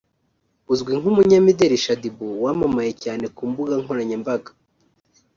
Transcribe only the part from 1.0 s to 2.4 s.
nk’ Umunyamideli Shaddy Boo